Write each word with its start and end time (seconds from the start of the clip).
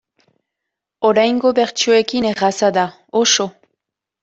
Oraingo 1.09 1.51
bertsioekin 1.59 2.29
erraza 2.33 2.73
da, 2.81 2.89
oso. 3.23 3.49